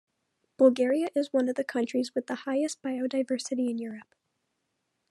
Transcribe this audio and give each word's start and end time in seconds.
Bulgaria 0.57 1.09
is 1.15 1.31
one 1.31 1.47
of 1.47 1.53
the 1.53 1.63
countries 1.63 2.15
with 2.15 2.27
highest 2.27 2.81
biodiversity 2.81 3.69
in 3.69 3.77
Europe. 3.77 4.15